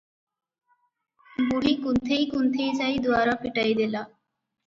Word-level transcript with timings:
ବୁଢ଼ୀ 1.49 1.73
କୁନ୍ଥେଇ 1.83 2.25
କୁନ୍ଥେଇ 2.31 2.71
ଯାଇ 2.79 2.97
ଦୁଆର 3.07 3.35
ଫିଟାଇ 3.45 3.77
ଦେଲା। 3.83 4.05